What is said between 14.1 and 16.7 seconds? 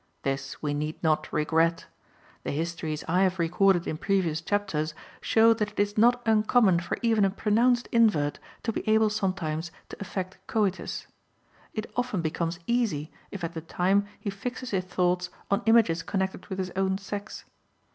he fixes his thoughts on images connected with